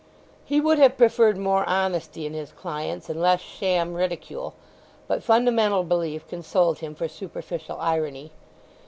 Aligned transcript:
He 0.43 0.59
would 0.59 0.79
have 0.79 0.97
preferred 0.97 1.37
more 1.37 1.63
honesty 1.69 2.25
in 2.25 2.33
his 2.33 2.51
clients, 2.51 3.07
and 3.07 3.21
less 3.21 3.39
sham 3.39 3.93
ridicule; 3.93 4.55
but 5.07 5.21
fundamental 5.21 5.83
belief 5.83 6.27
consoled 6.27 6.79
him 6.79 6.95
for 6.95 7.07
superficial 7.07 7.77
irony. 7.79 8.31